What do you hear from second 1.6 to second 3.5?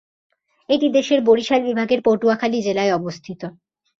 বিভাগের পটুয়াখালী জেলায়অবস্থিত।